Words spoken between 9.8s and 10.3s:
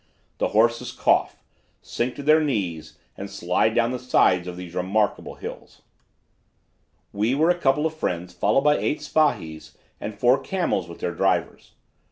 and